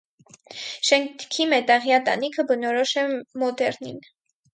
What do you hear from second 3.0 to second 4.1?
է մոդեռնին։